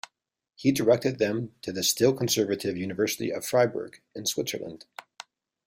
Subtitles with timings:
[0.55, 4.85] He directed them to the still conservative University of Fribourg, in Switzerland.